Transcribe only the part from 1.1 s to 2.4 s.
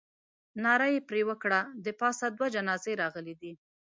وکړه. د پاسه